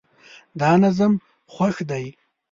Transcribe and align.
دا 0.59 0.71
نظم 0.83 1.13
خوښ 1.53 1.75
دی 1.89 2.05